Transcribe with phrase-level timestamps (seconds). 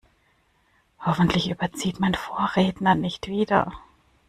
[1.05, 3.71] Hoffentlich überzieht mein Vorredner nicht wieder.